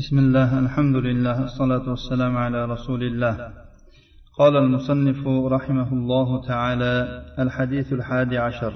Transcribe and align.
بسم 0.00 0.18
الله 0.18 0.58
الحمد 0.58 0.96
لله 0.96 1.44
الصلاة 1.44 1.90
والسلام 1.90 2.36
على 2.36 2.64
رسول 2.64 3.02
الله. 3.02 3.34
قال 4.38 4.56
المصنف 4.56 5.28
رحمه 5.56 5.92
الله 5.92 6.28
تعالى 6.50 6.94
الحديث 7.38 7.92
الحادي 7.92 8.38
عشر 8.38 8.72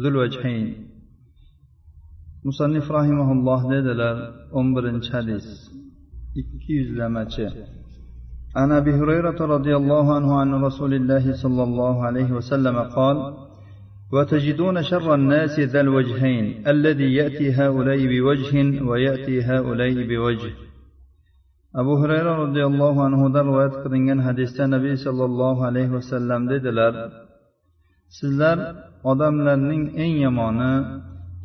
ذو 0.00 0.08
الوجهين. 0.08 0.66
مصنف 2.44 2.90
رحمه 2.90 3.28
الله 3.32 3.60
o'n 4.52 4.66
birinchi 4.76 5.10
hadis 5.12 5.46
ikki 6.40 6.72
yuzlamachi 6.72 7.46
عن 8.56 8.72
أبي 8.72 8.92
هريرة 9.00 9.40
رضي 9.56 9.76
الله 9.76 10.14
عنه 10.16 10.40
عن 10.40 10.54
رسول 10.64 10.94
الله 10.94 11.32
صلى 11.42 11.62
الله 11.62 12.04
عليه 12.04 12.32
وسلم 12.32 12.76
قال 12.78 13.16
وتجدون 14.12 14.82
شر 14.82 15.14
الناس 15.14 15.60
ذا 15.60 15.80
الوجهين 15.80 16.68
الذي 16.68 17.14
يأتي 17.14 17.52
هؤلاء 17.52 18.00
بوجه 18.06 18.82
ويأتي 18.82 19.42
هؤلاء 19.42 19.94
بوجه. 20.10 20.65
Abu 21.80 21.92
hurayra 22.00 22.32
roziyallohu 22.42 23.00
anhudan 23.08 23.44
rivoyat 23.50 23.74
qilingan 23.82 24.20
hadisda 24.28 24.64
nabiy 24.74 24.96
sollallohu 25.06 25.62
alayhi 25.70 25.92
vasallam 25.98 26.40
dedilar 26.52 26.94
sizlar 28.18 28.58
odamlarning 29.10 29.82
eng 30.04 30.14
yomoni 30.26 30.72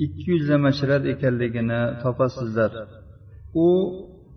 ikki 0.05 0.27
yuzlamachilar 0.35 1.01
ekanligini 1.13 1.81
topasizlar. 2.03 2.71
U 3.65 3.67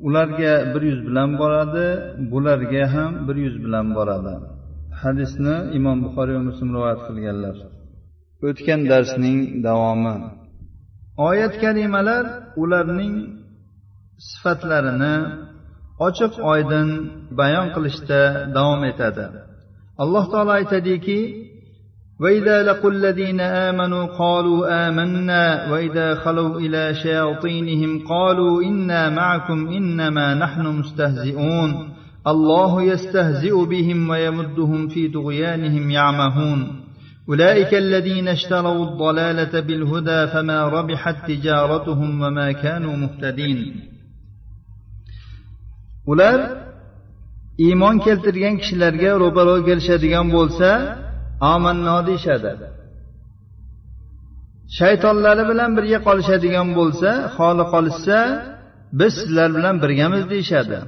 ularga 0.06 0.54
bir 0.72 0.82
yuz 0.90 1.00
bilan 1.08 1.30
boradi 1.40 1.86
bularga 2.32 2.84
ham 2.94 3.12
bir 3.26 3.36
yuz 3.46 3.56
bilan 3.64 3.86
boradi. 3.96 4.34
Hadisni 5.02 5.56
imom 5.78 5.98
buxoriy 6.04 6.34
va 6.38 6.42
muslim 6.50 6.68
rivoyat 6.76 7.00
qilganlar. 7.08 7.56
O'tgan 8.48 8.80
darsning 8.92 9.38
davomi. 9.66 10.16
Oyat 11.28 11.54
kalimalar 11.64 12.24
ularning 12.62 13.14
sifatlarini 14.28 15.14
ochiq 16.06 16.34
oydin 16.52 16.88
bayon 17.38 17.68
qilishda 17.74 18.20
davom 18.56 18.82
etadi. 18.90 19.26
Alloh 20.02 20.24
taolo 20.32 20.50
aytadiki 20.58 21.20
وإذا 22.20 22.62
لقوا 22.62 22.90
الذين 22.90 23.40
آمنوا 23.40 24.06
قالوا 24.06 24.88
آمنا 24.88 25.72
وإذا 25.72 26.14
خلوا 26.14 26.60
إلى 26.60 26.94
شياطينهم 26.94 28.06
قالوا 28.06 28.62
إنا 28.62 29.10
معكم 29.10 29.68
إنما 29.68 30.34
نحن 30.34 30.66
مستهزئون 30.66 31.88
الله 32.26 32.82
يستهزئ 32.82 33.64
بهم 33.64 34.10
ويمدهم 34.10 34.88
في 34.88 35.08
طغيانهم 35.08 35.90
يعمهون 35.90 36.80
أولئك 37.28 37.74
الذين 37.74 38.28
اشتروا 38.28 38.84
الضلالة 38.84 39.60
بالهدى 39.60 40.26
فما 40.26 40.68
ربحت 40.68 41.30
تجارتهم 41.30 42.22
وما 42.22 42.52
كانوا 42.52 42.96
مهتدين 42.96 43.93
ular 46.12 46.38
iymon 47.66 47.96
keltirgan 48.06 48.54
kishilarga 48.60 49.10
ro'baro 49.22 49.56
kelishadigan 49.68 50.26
bo'lsa 50.36 50.68
omanno 51.52 51.96
deyishadi. 52.08 52.52
Shaytonlari 54.78 55.44
bilan 55.50 55.70
birga 55.78 55.98
qolishadigan 56.06 56.68
bo'lsa 56.78 57.10
xoli 57.36 57.64
qolishsa 57.74 58.18
biz 59.00 59.12
sizlar 59.20 59.48
bilan 59.56 59.76
birgamiz 59.84 60.24
deyishadi. 60.32 60.78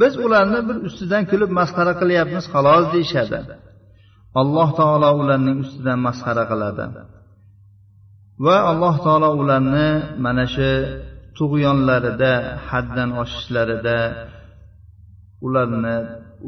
Biz 0.00 0.12
ularni 0.24 0.60
bir 0.68 0.76
ustidan 0.88 1.22
kulib 1.30 1.50
masxara 1.58 1.92
qilyapmiz 2.00 2.44
xolos 2.54 2.84
deyishadi. 2.94 3.38
Alloh 4.40 4.68
taolo 4.78 5.10
ularning 5.22 5.58
ustidan 5.64 5.98
masxara 6.06 6.44
qiladi. 6.50 6.84
Va 8.44 8.56
alloh 8.70 8.94
taolo 9.06 9.30
ularni 9.40 9.88
mana 10.24 10.44
shu 10.54 10.70
tug'yonlarida 11.38 12.32
haddan 12.70 13.10
oshishlarida 13.22 13.98
ularni 15.46 15.96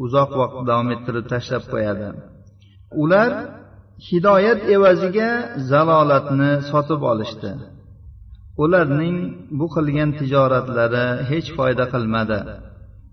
uzoq 0.05 0.31
vaqt 0.41 0.59
davom 0.69 0.89
ettirib 0.95 1.27
tashlab 1.33 1.65
qo'yadi. 1.73 2.09
Ular 3.03 3.31
hidoyat 4.09 4.61
evaziga 4.77 5.31
zalolatni 5.71 6.53
sotib 6.71 7.01
olishdi. 7.13 7.51
Ularning 8.65 9.17
bu 9.59 9.67
qilgan 9.75 10.11
tijoratlari 10.19 11.07
hech 11.31 11.49
foyda 11.57 11.85
qilmadi 11.95 12.41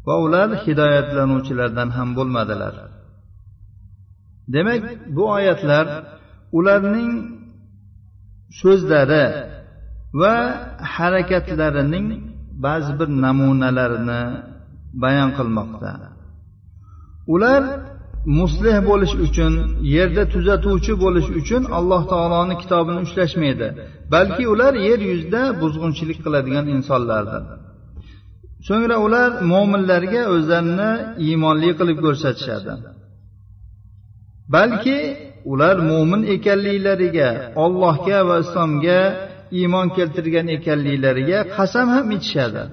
va 0.07 0.15
ular 0.25 0.49
hidoyatlanuvchilardan 0.65 1.89
ham 1.97 2.09
bo'lmadilar. 2.17 2.75
Demak 4.53 4.83
bu 5.15 5.23
oyatlar 5.37 5.85
ularning 6.57 7.11
so'zlari 8.61 9.25
va 10.21 10.35
harakatlarining 10.95 12.07
ba'zi 12.65 12.91
bir 12.99 13.09
namunalarini 13.25 14.21
bayon 15.01 15.29
qilmoqda. 15.37 15.91
Ular 17.33 17.63
muslih 18.39 18.77
bo'lish 18.89 19.13
uchun 19.25 19.53
yerda 19.95 20.23
tuzatuvchi 20.33 20.93
bo'lish 21.03 21.29
uchun 21.39 21.63
alloh 21.77 22.01
taoloni 22.11 22.55
kitobini 22.61 22.99
ushlashmaydi 23.05 23.67
balki 24.13 24.43
ular 24.53 24.73
yer 24.87 24.99
yuzida 25.11 25.41
buzg'unchilik 25.61 26.19
qiladigan 26.25 26.65
insonlardir. 26.75 27.43
So'ngra 28.67 28.97
ular 29.05 29.29
mo'minlarga 29.51 30.21
o'zlarini 30.35 30.91
iymonli 31.25 31.71
qilib 31.79 31.97
ko'rsatishadi. 32.05 32.73
Balki 34.55 34.99
ular 35.51 35.75
mo'min 35.89 36.21
ekanliklariga 36.35 37.29
ollohga 37.63 38.19
va 38.29 38.35
islomga 38.45 38.99
iymon 39.59 39.87
keltirgan 39.97 40.47
ekanliklariga 40.57 41.39
qasam 41.55 41.87
ham 41.95 42.07
ichishadi. 42.17 42.63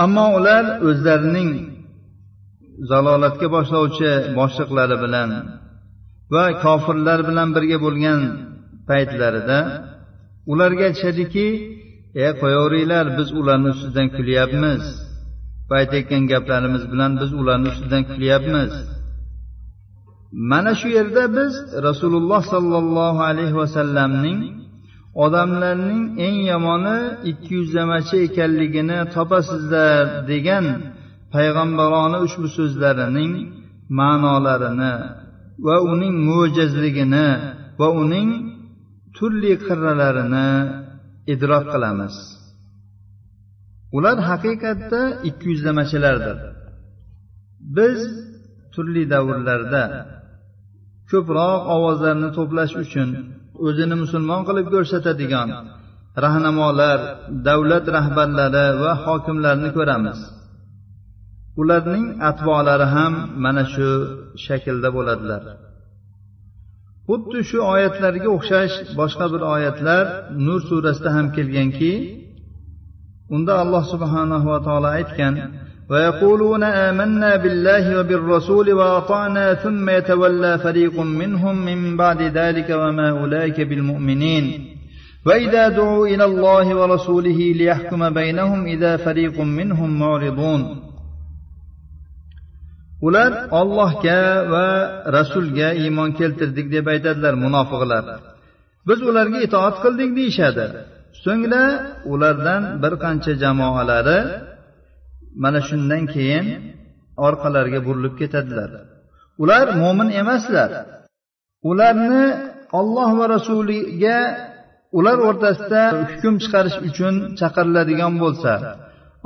Ammo 0.00 0.26
ular 0.38 0.64
o'zlarining 0.88 1.50
zalolatga 2.90 3.46
boshlovchi 3.56 4.10
boshliqlari 4.38 4.96
bilan 5.04 5.30
va 6.34 6.44
kofirlar 6.64 7.20
bilan 7.28 7.48
birga 7.56 7.78
bo'lgan 7.86 8.20
paytlarida 8.88 9.58
ularga 10.52 10.82
aytishadiki 10.88 11.46
e 12.24 12.26
qo'yaveringlar 12.40 13.06
biz 13.18 13.28
ularni 13.40 13.68
ustidan 13.74 14.08
kulyapmiz 14.16 14.82
va 15.68 15.74
aytayotgan 15.82 16.22
gaplarimiz 16.32 16.82
bilan 16.92 17.12
biz 17.20 17.30
ularni 17.40 17.68
ustidan 17.72 18.02
kulyapmiz. 18.12 18.72
Mana 20.50 20.72
shu 20.80 20.88
yerda 20.98 21.24
biz 21.38 21.52
rasululloh 21.86 22.42
sollallohu 22.54 23.20
alayhi 23.30 23.56
vasallamning 23.62 24.38
odamlarning 25.14 26.04
eng 26.26 26.38
yomoni 26.52 26.98
ikki 27.30 27.52
yuzlamachi 27.58 28.16
ekanligini 28.26 28.98
topasizlar 29.14 30.04
degan 30.30 30.66
payg'ambarona 31.34 32.18
ushbu 32.26 32.46
so'zlarining 32.56 33.32
ma'nolarini 33.98 34.94
va 35.66 35.76
uning 35.92 36.14
mo'jazligini 36.28 37.28
va 37.80 37.88
uning 38.02 38.30
turli 39.16 39.52
qirralarini 39.66 40.50
idrok 41.34 41.64
qilamiz. 41.72 42.14
Ular 43.96 44.18
haqiqatda 44.30 45.02
ikki 45.28 45.46
yuzlamachilardir 45.52 46.38
biz 47.76 47.98
turli 48.74 49.04
davrlarda 49.12 49.84
ko'proq 51.10 51.60
ovozlarni 51.74 52.28
to'plash 52.38 52.74
uchun 52.84 53.08
o'zini 53.66 53.96
musulmon 54.02 54.40
qilib 54.48 54.66
ko'rsatadigan 54.74 55.48
rahnamolar 56.24 56.98
davlat 57.48 57.86
rahbarlari 57.96 58.66
va 58.82 58.92
hokimlarni 59.04 59.70
ko'ramiz. 59.76 60.18
Ularning 61.60 62.06
atvolari 62.30 62.86
ham 62.94 63.12
mana 63.44 63.64
shu 63.72 63.88
shaklda 64.44 64.88
bo'ladilar. 64.96 65.42
Xuddi 67.08 67.40
shu 67.50 67.58
oyatlarga 67.74 68.28
o'xshash 68.36 68.74
boshqa 69.00 69.26
bir 69.32 69.42
oyatlar 69.54 70.04
nur 70.46 70.60
surasida 70.68 71.10
ham 71.16 71.26
kelganki 71.36 71.92
unda 73.34 73.52
alloh 73.62 73.84
subhanahu 73.92 74.46
va 74.52 74.58
taolo 74.66 74.88
aytgan 74.98 75.34
ويقولون 75.91 76.63
آمنا 76.63 77.35
بالله 77.35 77.99
وبالرسول 77.99 78.73
وأطعنا 78.73 79.53
ثم 79.53 79.89
يتولى 79.89 80.57
فريق 80.57 80.99
منهم 80.99 81.65
من 81.65 81.97
بعد 81.97 82.21
ذلك 82.21 82.69
وما 82.69 83.09
أولئك 83.09 83.61
بالمؤمنين 83.61 84.45
وإذا 85.25 85.69
دعوا 85.69 86.07
إلى 86.07 86.25
الله 86.25 86.75
ورسوله 86.75 87.39
ليحكم 87.59 88.09
بينهم 88.09 88.65
إذا 88.65 88.97
فريق 88.97 89.41
منهم 89.41 89.99
معرضون 89.99 90.87
ular 93.07 93.31
ollohga 93.59 94.21
va 94.53 94.67
rasulga 95.17 95.67
iymon 95.81 96.09
keltirdik 96.19 96.67
deb 96.75 96.85
aytadilar 96.93 97.33
munofiqlar 97.45 98.05
biz 98.87 98.99
ularga 99.09 99.39
itoat 99.47 99.75
qildik 99.83 100.09
deyishadi 100.19 100.65
so'ngra 101.23 101.63
ulardan 102.13 102.63
bir 102.83 102.93
qancha 103.03 103.33
jamoalari 103.43 104.19
mana 105.42 105.60
shundan 105.68 106.04
keyin 106.14 106.46
orqalariga 107.26 107.80
burilib 107.86 108.14
ketadilar. 108.20 108.70
Ular 109.42 109.66
mo'min 109.82 110.08
emaslar. 110.20 110.70
Ularni 111.70 112.24
olloh 112.78 113.10
va 113.18 113.26
rasuliga 113.36 114.18
ular 114.98 115.18
o'rtasida 115.28 115.82
hukm 116.10 116.34
chiqarish 116.42 116.78
uchun 116.88 117.14
chaqiriladigan 117.40 118.14
bo'lsa 118.22 118.52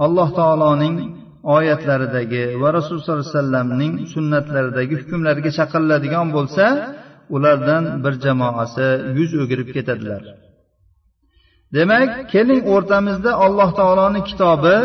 alloh 0.05 0.29
taoloning 0.41 0.97
oyatlaridagi 1.57 2.45
va 2.63 2.69
rasululloh 2.77 3.05
sollallohu 3.07 3.25
alayhi 3.27 3.39
vasallamning 3.39 3.93
sunnatlaridagi 4.15 4.95
hukmlarga 5.01 5.51
chaqiriladigan 5.59 6.27
bo'lsa 6.37 6.65
ulardan 7.37 7.85
bir 8.05 8.15
jamoasi 8.25 8.89
yuz 9.19 9.31
o'girib 9.43 9.69
ketadilar. 9.77 10.23
Demak 11.77 12.11
keling 12.33 12.63
o'rtamizda 12.75 13.31
alloh 13.45 13.71
taoloni 13.81 14.21
kitobi 14.31 14.77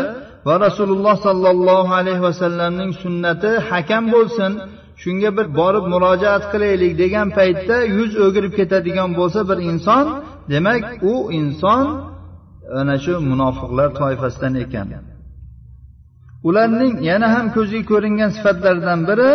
va 0.47 0.55
rasululloh 0.65 1.15
sollallohu 1.27 1.91
alayhi 1.99 2.23
vasallamning 2.27 2.91
sunnati 3.03 3.51
hakam 3.69 4.03
bo'lsin 4.15 4.51
shunga 5.03 5.29
bir 5.37 5.47
borib 5.59 5.85
murojaat 5.93 6.43
qilaylik 6.53 6.93
degan 7.01 7.27
paytda 7.37 7.75
yuz 7.97 8.11
o'girib 8.25 8.53
ketadigan 8.59 9.09
bo'lsa 9.19 9.39
bir 9.49 9.59
inson 9.71 10.05
demak 10.51 10.83
u 11.11 11.13
inson 11.39 11.85
ana 12.79 12.95
shu 13.03 13.13
munofiqlar 13.31 13.89
toifasidan 13.99 14.53
ekan 14.63 14.87
ularning 16.47 16.93
yana 17.09 17.27
ham 17.35 17.45
ko'zga 17.55 17.81
ko'ringan 17.91 18.29
sifatlaridan 18.35 18.99
biri 19.09 19.33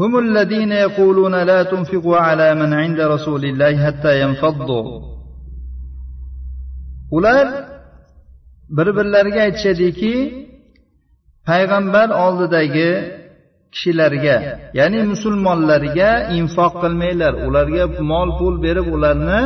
هم 0.00 0.12
الذين 0.18 0.72
يقولون 0.72 1.34
لا 1.50 1.62
تنفقوا 1.62 2.16
على 2.16 2.48
من 2.60 2.70
عند 2.82 3.00
رسول 3.14 3.42
الله 3.44 3.72
حتى 3.86 4.12
ينفضوا 4.22 4.84
ular 7.16 7.46
bir 8.69 8.87
birlariga 8.97 9.41
aytishadiki 9.47 10.13
payg'ambar 11.49 12.07
oldidagi 12.25 12.89
kishilarga 13.73 14.37
ya'ni 14.79 14.99
musulmonlarga 15.11 16.09
infoq 16.39 16.73
qilmanglar. 16.83 17.33
Ularga 17.47 17.83
mol 18.11 18.29
pul 18.39 18.55
berib 18.65 18.87
ularni 18.95 19.41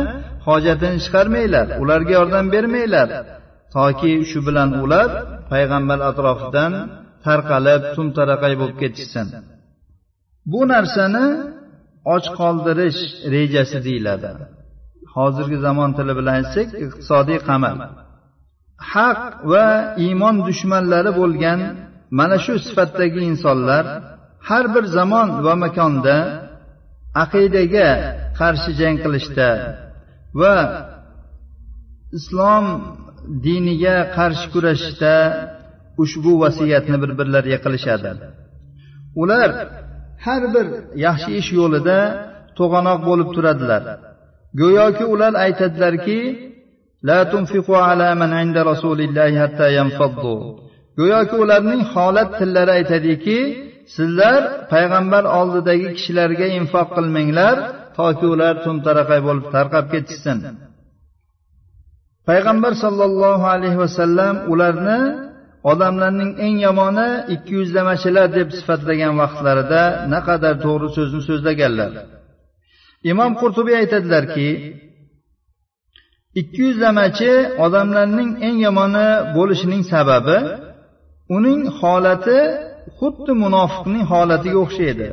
hojatini 0.46 0.98
chiqarmanglar. 1.04 1.66
Ularga 1.82 2.12
yordam 2.18 2.46
bermanglar. 2.54 3.08
Toki 3.74 4.12
shu 4.30 4.38
bilan 4.46 4.70
ular 4.84 5.08
payg'ambar 5.52 5.98
atrofidan 6.10 6.72
tarqalib 7.26 7.82
tumtaraqay 7.96 8.54
bo'lib 8.60 8.76
ketishsin. 8.82 9.26
Bu 10.52 10.60
narsani 10.72 11.26
och 12.14 12.26
qoldirish 12.40 13.00
rejasi 13.34 13.78
deyiladi. 13.86 14.30
Hozirgi 15.14 15.58
zamon 15.66 15.90
tili 15.96 16.12
bilan 16.18 16.34
aytsak 16.40 16.68
iqtisodiy 16.84 17.38
qamal 17.48 17.76
haq 18.90 19.20
va 19.52 19.66
iymon 20.06 20.36
dushmanlari 20.48 21.10
bo'lgan 21.20 21.60
mana 22.18 22.36
shu 22.44 22.54
sifatdagi 22.66 23.20
insonlar 23.30 23.84
har 24.48 24.64
bir 24.74 24.84
zamon 24.96 25.28
va 25.46 25.54
makonda 25.64 26.16
aqidaga 27.24 27.88
qarshi 28.40 28.70
jang 28.80 28.96
qilishda 29.04 29.50
va 30.40 30.56
islom 32.18 32.66
diniga 33.46 33.96
qarshi 34.16 34.46
kurashishda 34.54 35.14
ushbu 36.02 36.32
vasiyatni 36.42 36.96
bir 37.02 37.10
birlariga 37.18 37.58
qilishadi. 37.64 38.10
Ular 39.22 39.50
har 40.24 40.42
bir 40.54 40.66
yaxshi 41.06 41.30
ish 41.40 41.50
yo'lida 41.60 41.98
to'g'anoq 42.58 42.98
bo'lib 43.08 43.28
turadilar. 43.36 43.82
Go'yoki 44.60 45.04
ular 45.14 45.32
aytadilarki 45.44 46.18
la 47.08 47.18
tunfiqu 47.32 47.74
ala 47.90 48.08
man 48.20 48.32
inda 48.42 48.60
rasulillahi 48.72 49.36
hatta 49.42 49.66
yanfaddu 49.78 50.34
go'yoki 50.98 51.36
ularning 51.44 51.82
holat 51.92 52.30
tillari 52.38 52.72
aytadiki 52.78 53.38
sizlar 53.96 54.40
payg'ambar 54.72 55.24
oldidagi 55.38 55.88
kishilarga 55.96 56.46
infoq 56.58 56.88
qilmanglar 56.96 57.56
toki 57.98 58.26
ular 58.34 58.54
tumtaraqay 58.64 59.20
bo'lib 59.26 59.46
tarqab 59.54 59.86
ketishsin. 59.92 60.38
Payg'ambar 62.28 62.72
sollallohu 62.84 63.44
alayhi 63.54 63.78
vasallam 63.84 64.34
ularni 64.52 65.00
odamlarning 65.72 66.30
eng 66.46 66.56
yomoni 66.66 67.10
ikki 67.34 67.52
yuzlamachilar 67.60 68.26
deb 68.38 68.48
sifatlagan 68.58 69.14
vaqtlarida 69.22 69.82
naqadar 70.14 70.54
to'g'ri 70.64 70.88
so'zni 70.96 71.20
so'zlaganlar. 71.28 71.92
Imom 73.10 73.32
qurtubiy 73.40 73.76
aytadilarki 73.82 74.48
ikkiyuzlamachi 76.40 77.32
odamlarning 77.64 78.30
eng 78.46 78.56
yomoni 78.66 79.08
bo'lishining 79.36 79.82
sababi 79.92 80.38
uning 81.36 81.60
holati 81.78 82.40
xuddi 82.98 83.32
munofiqning 83.44 84.04
holatiga 84.12 84.58
o'xshaydi. 84.64 85.08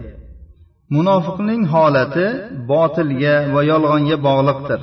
Munofiqning 0.95 1.63
holati 1.73 2.27
botilga 2.71 3.35
va 3.53 3.61
yolg'onga 3.71 4.17
bog'liqdir. 4.27 4.79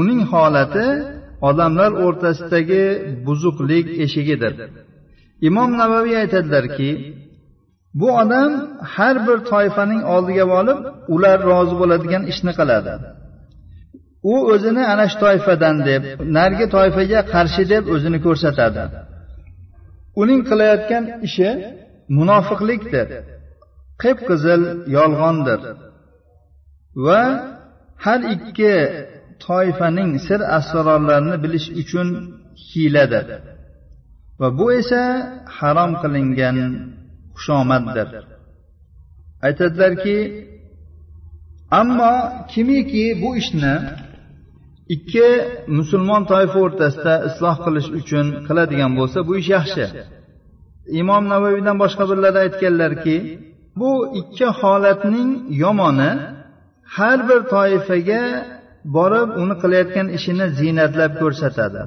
Uning 0.00 0.20
holati 0.32 0.86
odamlar 1.48 1.90
o'rtasidagi 2.04 2.84
buzuqlik 3.26 3.86
eshigidir. 4.04 4.52
Imom 5.48 5.70
navaviy 5.80 6.16
aytadilarki 6.22 6.90
bu 8.00 8.08
odam 8.22 8.50
har 8.94 9.16
bir 9.26 9.38
toifaning 9.50 10.02
oldiga 10.14 10.44
borib 10.54 10.78
ular 11.14 11.38
rozi 11.50 11.74
bo'ladigan 11.80 12.22
ishni 12.32 12.52
qiladi. 12.58 12.94
U 14.22 14.34
o'zini 14.52 14.82
ana 14.92 15.04
shu 15.10 15.16
toifadan 15.24 15.76
deb 15.88 16.02
narigi 16.36 16.66
toifaga 16.76 17.20
qarshi 17.34 17.62
deb 17.72 17.84
o'zini 17.94 18.18
ko'rsatadi. 18.26 18.82
Uning 20.22 20.40
qilayotgan 20.50 21.04
ishi 21.26 21.48
munofiqlikdir 22.18 23.08
qip 24.02 24.18
qizil 24.28 24.62
yolg'ondir. 24.96 25.60
Va 27.06 27.22
har 28.04 28.20
ikki 28.34 28.74
toifaning 29.46 30.10
sir 30.26 30.40
asrorlarini 30.58 31.36
bilish 31.44 31.68
uchun 31.82 32.08
hiyladir. 32.68 33.26
Va 34.40 34.48
bu 34.58 34.66
esa 34.80 35.02
harom 35.58 35.92
qilingan 36.02 36.56
xushomaddir. 37.36 38.08
Aytadilarki 39.46 40.16
ammo 41.80 42.14
kimiki 42.52 43.04
bu 43.22 43.30
ishni 43.42 43.74
ikki 44.94 45.28
musulmon 45.78 46.22
toifa 46.32 46.58
o'rtasida 46.66 47.14
isloh 47.28 47.56
qilish 47.64 47.88
uchun 48.00 48.26
qiladigan 48.46 48.92
bo'lsa 48.98 49.18
bu 49.28 49.32
ish 49.40 49.50
yaxshi. 49.56 49.84
Imom 51.00 51.24
navoiydan 51.32 51.76
boshqa 51.82 52.04
birlar 52.10 52.34
aytganlarki 52.44 53.16
bu 53.80 53.92
ikki 54.20 54.46
holatning 54.60 55.30
yomoni 55.62 56.10
har 56.96 57.18
bir 57.28 57.40
toifaga 57.54 58.22
borib 58.96 59.28
uni 59.42 59.54
qilayotgan 59.62 60.06
ishini 60.16 60.46
ziynatlab 60.58 61.12
ko'rsatadi 61.22 61.82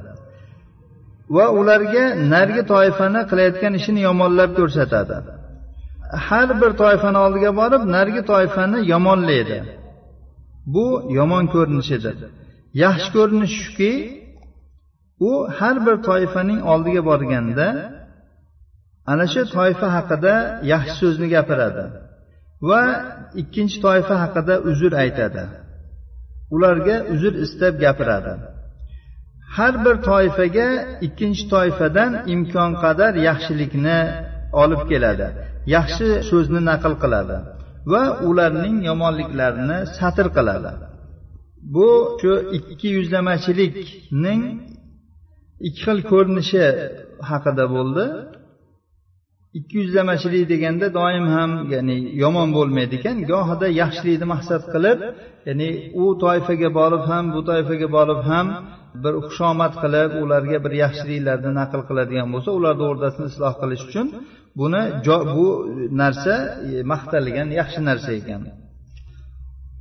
va 1.36 1.46
ularga 1.60 2.06
narigi 2.34 2.64
toifani 2.74 3.22
qilayotgan 3.30 3.74
ishini 3.80 4.02
yomonlab 4.10 4.52
ko'rsatadi. 4.60 5.16
Har 6.28 6.50
bir 6.62 6.72
toifani 6.81 7.19
oldiga 7.26 7.52
borib 7.62 7.83
narigi 7.95 8.22
toifani 8.31 8.80
yomonlaydi. 8.94 9.57
Bu 10.74 10.86
yomon 11.18 11.45
ko'rinishidir. 11.54 12.16
Yaxshi 12.83 13.09
ko'rinish 13.15 13.56
shuki 13.63 13.94
u 15.30 15.31
har 15.57 15.75
bir 15.85 15.95
toifaning 16.09 16.59
oldiga 16.73 17.01
borganda 17.09 17.68
ana 19.11 19.25
shu 19.33 19.42
toifa 19.56 19.87
haqida 19.97 20.33
yaxshi 20.73 20.95
so'zni 21.01 21.27
gapiradi 21.35 21.85
va 22.69 22.81
ikkinchi 23.42 23.77
toifa 23.85 24.15
haqida 24.23 24.56
uzr 24.69 24.92
aytadi. 25.03 25.44
Ularga 26.56 26.95
uzr 27.13 27.33
istab 27.45 27.73
gapiradi. 27.85 28.33
Har 29.56 29.73
bir 29.85 29.95
toifaga 30.09 30.68
ikkinchi 31.07 31.44
toifadan 31.53 32.11
imkon 32.33 32.71
qadar 32.83 33.13
yaxshilikni 33.27 33.99
olib 34.63 34.81
keladi 34.92 35.27
yaxshi 35.75 36.07
so'zni 36.30 36.61
naql 36.69 36.94
qiladi 37.03 37.37
va 37.92 38.03
ularning 38.30 38.77
yomonliklarini 38.89 39.80
satr 39.97 40.27
qiladi. 40.37 40.71
Bu 41.76 42.18
shu 42.22 42.32
ikki 42.58 42.90
yuzlamachilikning 42.98 44.44
ikki 45.68 45.82
xil 45.86 46.00
ko'rinishi 46.12 46.64
haqida 47.30 47.66
bo'ldi. 47.76 48.06
Ikki 49.60 49.76
yuzlamachilik 49.84 50.44
deganda 50.54 50.88
doim 51.00 51.26
ham 51.36 51.52
ya'ni 51.74 51.98
yomon 52.24 52.50
bo'lmaydi 52.58 52.94
ekan 53.00 53.18
gohida 53.32 53.68
yaxshilikni 53.82 54.28
maqsad 54.34 54.64
qilib 54.74 55.00
ya'ni 55.48 55.70
u 56.04 56.06
toifaga 56.24 56.70
borib 56.80 57.04
ham 57.12 57.26
bu 57.36 57.40
toifaga 57.50 57.88
borib 57.98 58.22
ham 58.30 58.48
bir 59.04 59.14
xushomad 59.26 59.74
qilib 59.84 60.12
ularga 60.24 60.58
bir 60.66 60.74
yaxshiliklarni 60.84 61.52
naql 61.60 61.82
qiladigan 61.90 62.28
bo'lsa 62.34 62.50
ularni 62.60 62.84
o'rtasini 62.92 63.28
isloh 63.32 63.54
qilish 63.62 63.84
uchun 63.90 64.08
buni 64.60 64.82
bu 65.36 65.48
narsa 66.02 66.36
e, 66.70 66.84
maqtalgan 66.92 67.48
yaxshi 67.60 67.80
narsa 67.90 68.12
ekan. 68.22 68.42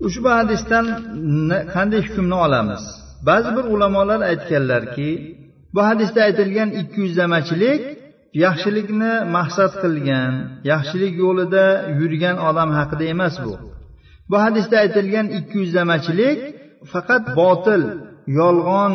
Ushbu 0.06 0.28
hadisdan 0.38 0.87
qanday 1.75 2.00
hukmni 2.06 2.37
olamiz? 2.47 2.82
Ba'zi 3.28 3.50
bir 3.56 3.64
ulamolar 3.75 4.21
aytganlarki 4.30 5.11
bu 5.75 5.80
hadisda 5.88 6.21
aytilgan 6.28 6.71
ikki 6.80 6.99
yuzlamachilik 7.06 7.80
yaxshilikni 8.44 9.12
maqsad 9.37 9.73
qilgan 9.82 10.32
yaxshilik 10.73 11.14
yo'lida 11.25 11.66
yurgan 12.00 12.37
odam 12.49 12.71
haqida 12.78 13.04
emas 13.14 13.35
bu. 13.44 13.52
Bu 14.30 14.37
hadisda 14.44 14.76
aytilgan 14.85 15.26
ikki 15.38 15.56
yuzlamachilik 15.62 16.38
faqat 16.92 17.25
botil 17.40 17.82
yolg'on 18.40 18.92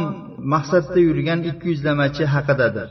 maqsadda 0.53 0.99
yurgan 1.07 1.39
ikki 1.49 1.67
yuzlamachi 1.73 2.23
haqidadir. 2.35 2.89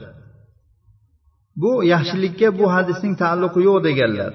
Bu 1.63 1.73
yaxshilikka 1.93 2.49
bu 2.59 2.67
hadisning 2.77 3.15
taalluqi 3.23 3.61
yo'q 3.69 3.79
deganlar. 3.89 4.33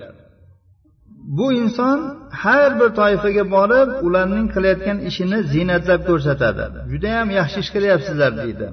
Bu 1.37 1.53
inson 1.53 1.99
har 2.43 2.79
bir 2.79 2.89
toifaga 2.99 3.43
borib 3.55 3.89
ularning 4.07 4.47
qilayotgan 4.55 4.97
ishini 5.09 5.39
ziynatlab 5.53 6.01
ko'rsatadi. 6.09 6.63
Judayam 6.91 7.29
yaxshi 7.39 7.57
ish 7.63 7.71
qilyapsizlar 7.75 8.31
deydi. 8.41 8.67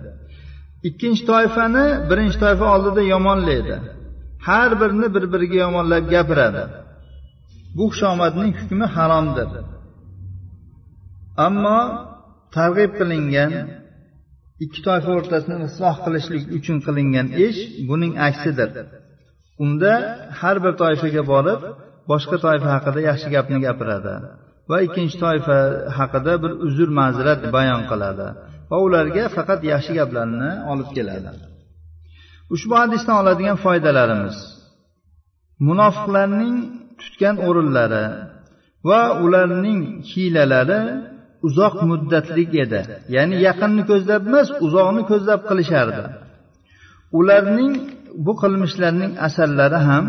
Ikkinchi 0.89 1.23
toifani 1.31 1.87
birinchi 2.11 2.39
toifa 2.45 2.67
oldida 2.75 3.03
yomonlaydi. 3.15 3.77
Har 4.49 4.71
birini 4.81 5.09
bir 5.15 5.25
biriga 5.33 5.59
yomonlab 5.67 6.05
gapiradi. 6.15 6.63
Bu 7.77 7.85
xushomadning 7.91 8.53
hukmi 8.61 8.87
haromdir. 8.97 9.49
Ammo 11.47 11.81
targ'ib 12.57 12.93
qilingan 13.01 13.53
ikki 14.65 14.81
toifa 14.89 15.11
o'rtasini 15.19 15.57
isloh 15.69 15.97
qilishlik 16.05 16.45
uchun 16.59 16.79
qilingan 16.87 17.27
ish 17.47 17.61
buning 17.89 18.13
aksidir. 18.29 18.71
Unda 19.65 19.93
har 20.41 20.57
bir 20.65 20.73
toifaga 20.83 21.23
borib 21.33 21.61
boshqa 22.11 22.37
toifa 22.45 22.69
haqida 22.75 23.01
yaxshi 23.09 23.29
gapni 23.37 23.59
gapiradi 23.67 24.15
va 24.71 24.77
ikkinchi 24.87 25.17
toifa 25.25 25.57
haqida 25.99 26.33
bir 26.43 26.53
uzr 26.67 26.89
ma'zirat 27.01 27.41
bayon 27.57 27.83
qiladi 27.91 28.29
va 28.71 28.77
ularga 28.87 29.25
faqat 29.37 29.61
yaxshi 29.73 29.93
gaplarni 29.99 30.51
olib 30.73 30.89
keladi. 30.97 31.31
Ushbu 32.55 32.75
hadisdan 32.83 33.17
oladigan 33.23 33.59
foydalarimiz. 33.65 34.37
Munofiqlarning 35.69 36.57
tutgan 37.01 37.37
o'rinlari 37.49 38.05
va 38.89 39.03
ularning 39.25 39.81
hiylalari 40.11 40.81
uzoq 41.49 41.75
muddatlik 41.91 42.51
edi. 42.65 42.81
Ya'ni 43.15 43.37
yaqinni 43.47 43.83
ko'zlab 43.91 44.23
emas 44.31 44.49
uzoqni 44.67 45.03
ko'zlab 45.11 45.41
qilishardi. 45.49 46.05
Ularning 47.19 47.75
bu 48.27 48.33
qilmishlarining 48.43 49.13
asarlari 49.27 49.81
ham 49.89 50.05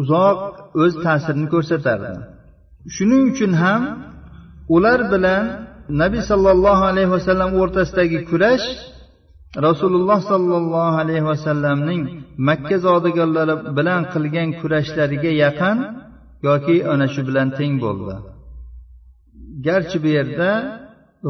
uzoq 0.00 0.38
o'z 0.82 0.92
ta'sirini 1.04 1.48
ko'rsatardi. 1.54 2.12
Shuning 2.94 3.22
uchun 3.32 3.52
ham 3.62 3.82
ular 4.76 5.00
bilan 5.12 5.44
nabiy 6.02 6.22
sollallohu 6.30 6.84
alayhi 6.90 7.10
vasallam 7.16 7.50
o'rtasidagi 7.60 8.18
kurash 8.30 8.66
rasululloh 9.66 10.20
sollallohu 10.32 10.96
alayhi 11.02 11.24
vasallamning 11.32 12.02
makka 12.48 12.76
zodagonlari 12.86 13.54
bilan 13.78 14.00
qilgan 14.12 14.48
kurashlariga 14.60 15.32
yaqin 15.44 15.78
yoki 16.48 16.76
ana 16.92 17.06
shu 17.14 17.20
bilan 17.28 17.48
teng 17.58 17.74
bo'ldi. 17.84 18.14
Garchi 19.66 19.98
bu 20.04 20.08
yerda 20.18 20.50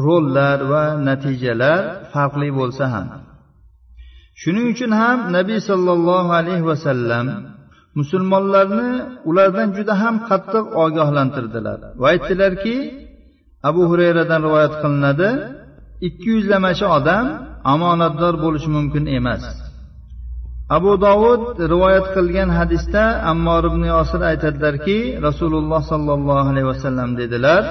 rollar 0.05 0.59
va 0.71 0.83
natijalar 1.07 1.81
farqli 2.13 2.49
bo'lsa 2.59 2.85
ham. 2.93 3.07
Shuning 4.41 4.67
uchun 4.73 4.91
ham 5.01 5.17
nabiy 5.37 5.59
sollallohu 5.69 6.31
alayhi 6.39 6.65
vasallam 6.71 7.25
musulmonlarni 7.99 8.91
ulardan 9.29 9.69
juda 9.77 9.93
ham 10.01 10.15
qattiq 10.29 10.65
ogohlantirdilar. 10.83 11.79
Va 12.01 12.07
aytdilarki 12.13 12.75
abu 13.69 13.81
hurayradan 13.89 14.39
rivoyat 14.47 14.73
qilinadi 14.81 15.29
ikki 16.07 16.27
yuzlamachi 16.35 16.85
odam 16.97 17.25
omonatdor 17.73 18.33
bo'lishi 18.43 18.69
mumkin 18.77 19.03
emas. 19.17 19.43
Abu 20.77 20.91
dovud 21.05 21.43
rivoyat 21.73 22.07
qilgan 22.15 22.49
hadisda 22.59 23.03
ammor 23.31 23.63
ibn 23.71 23.83
yosir 23.93 24.21
aytadilarki 24.31 24.97
rasululloh 25.27 25.81
sollallohu 25.91 26.47
alayhi 26.51 26.67
vasallam 26.73 27.09
dedilar 27.21 27.63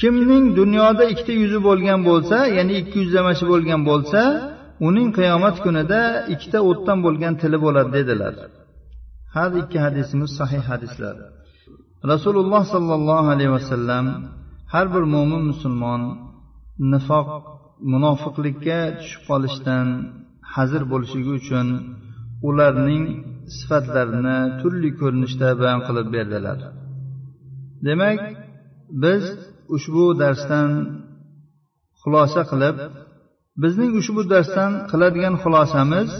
kimning 0.00 0.44
dunyoda 0.60 1.04
ikkita 1.12 1.34
yuzi 1.42 1.58
bo'lgan 1.68 2.00
bo'lsa 2.08 2.36
ya'ni 2.56 2.72
ikki 2.80 2.96
yuzlamachi 3.04 3.44
bo'lgan 3.52 3.80
bo'lsa 3.90 4.20
uning 4.88 5.08
qiyomat 5.18 5.56
kunida 5.64 6.00
ikkita 6.34 6.58
o'tdan 6.70 6.98
bo'lgan 7.06 7.32
tili 7.40 7.58
bo'ladi 7.64 7.90
dedilar. 7.98 8.34
Har 9.36 9.50
ikki 9.62 9.78
hadisimiz 9.86 10.30
sahih 10.40 10.62
hadislar. 10.70 11.16
Rasululloh 12.12 12.62
sollallohu 12.74 13.28
alayhi 13.34 13.52
vasallam 13.58 14.06
har 14.72 14.86
bir 14.94 15.04
mo'min 15.14 15.42
musulmon 15.50 16.02
nifoq 16.92 17.28
munofiqlikka 17.92 18.80
tushib 18.98 19.22
qolishdan 19.30 19.86
hazir 20.54 20.82
bo'lishligi 20.92 21.32
uchun 21.40 21.66
ularning 22.48 23.04
sifatlarini 23.56 24.38
turli 24.60 24.90
ko'rinishda 25.00 25.48
bayon 25.60 25.80
qilib 25.86 26.08
berdilar. 26.16 26.58
Demak 27.86 28.20
biz 29.02 29.24
ushbu 29.76 30.04
darsdan 30.22 30.70
xulosa 32.02 32.42
qilib 32.50 32.76
bizning 33.62 33.92
ushbu 34.00 34.22
darsdan 34.32 34.70
qiladigan 34.90 35.34
xulosamiz 35.42 36.10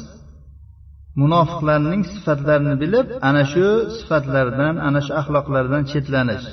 munofiqlarning 1.21 2.03
sifatlarini 2.13 2.75
bilib 2.83 3.07
ana 3.29 3.43
shu 3.53 3.67
sifatlardan 3.99 4.75
ana 4.89 5.01
shu 5.07 5.13
axloqlardan 5.21 5.83
chetlanish. 5.93 6.47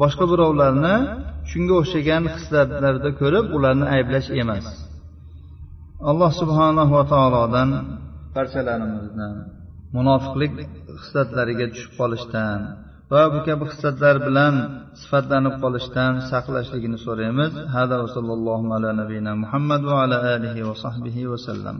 Boshqa 0.00 0.24
birovlarni 0.32 0.94
shunga 1.50 1.74
o'xshagan 1.80 2.22
hislatlarda 2.34 3.10
ko'rib 3.20 3.46
ularni 3.56 3.86
ayblash 3.96 4.28
emas. 4.42 4.66
Alloh 6.10 6.30
subhanahu 6.40 6.92
va 6.98 7.04
taolodan 7.12 7.68
barchalarimizni 8.36 9.28
munofiqlik 9.96 10.52
hislatlariga 11.02 11.66
tushib 11.72 11.92
qolishdan 12.00 12.58
va 13.12 13.22
bu 13.32 13.38
kabi 13.48 13.64
hislatlar 13.70 14.16
bilan 14.26 14.54
sifatlanib 15.02 15.54
qolishdan 15.62 16.12
saqlashligini 16.30 16.98
so'raymiz. 17.06 17.52
Hada 17.74 17.96
va 18.02 18.08
sallallohu 18.16 18.66
ala 18.76 18.90
nabiyina 19.00 19.32
muhammad 19.42 19.82
va 19.90 19.96
ala 20.04 20.18
alihi 20.34 20.60
va 20.68 20.74
sahbihi 20.84 21.22
vasallam 21.32 21.78